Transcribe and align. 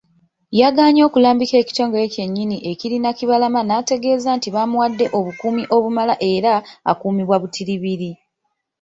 Yagaanye 0.59 1.01
okulambika 1.07 1.55
ekitongole 1.61 2.05
kyennyini 2.13 2.57
ekirina 2.71 3.09
Kibalama 3.17 3.61
n'ategeeza 3.65 4.29
nti 4.37 4.47
bamuwadde 4.55 5.05
obukuumi 5.17 5.63
obumala 5.75 6.15
era 6.31 6.53
akuumibwa 6.91 7.37
butiribiri. 7.41 8.11